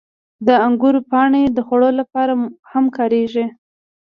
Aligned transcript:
•د 0.47 0.49
انګورو 0.65 0.99
پاڼې 1.11 1.43
د 1.49 1.57
خوړو 1.67 1.89
لپاره 1.99 2.33
هم 2.71 2.85
کارېږي. 2.97 3.45